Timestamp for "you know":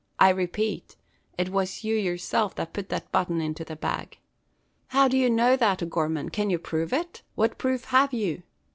5.15-5.55